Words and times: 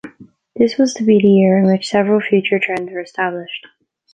This 0.55 0.79
was 0.79 0.95
to 0.95 1.03
be 1.03 1.21
the 1.21 1.27
year 1.27 1.59
in 1.59 1.67
which 1.67 1.87
several 1.87 2.19
future 2.21 2.57
trends 2.57 2.91
were 2.91 3.01
established. 3.01 3.67